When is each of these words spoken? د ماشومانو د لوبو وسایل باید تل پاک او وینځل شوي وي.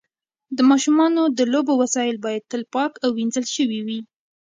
د 0.57 0.59
ماشومانو 0.69 1.21
د 1.37 1.39
لوبو 1.53 1.73
وسایل 1.83 2.15
باید 2.25 2.43
تل 2.51 2.61
پاک 2.73 2.91
او 3.03 3.09
وینځل 3.17 3.45
شوي 3.55 3.79
وي. 3.87 3.99